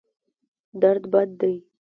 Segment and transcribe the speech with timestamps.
[0.81, 1.55] درد بد دی.